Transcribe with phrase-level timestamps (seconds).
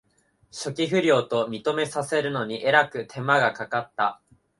[0.49, 4.19] 初期不良と認めさせるのにえらく手間がかかった